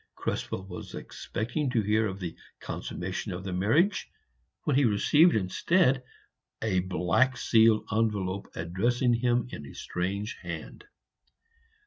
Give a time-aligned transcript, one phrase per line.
[0.15, 4.09] Krespel was expecting to hear of the consummation of the marriage,
[4.63, 6.01] when he received instead
[6.59, 9.23] a black sealed envelope addressed in
[9.63, 10.85] a strange hand.